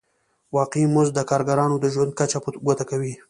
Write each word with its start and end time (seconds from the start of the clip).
واقعي 0.57 0.85
مزد 0.95 1.13
د 1.15 1.19
کارګرانو 1.29 1.75
د 1.79 1.85
ژوند 1.93 2.11
کچه 2.19 2.37
په 2.43 2.49
ګوته 2.65 2.85
کوي 2.91 3.13